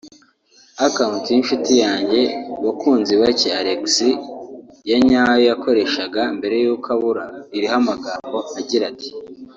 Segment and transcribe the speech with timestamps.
[0.85, 2.21] Account y’inshuti yanjye
[2.63, 4.17] Bakunzibake Alexis
[4.89, 9.09] ya nyayo yakoreshaga mbere y’uko abura iriho amagambo agira ati